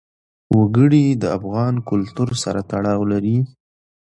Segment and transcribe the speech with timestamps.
[0.57, 3.37] وګړي د افغان کلتور سره تړاو لري.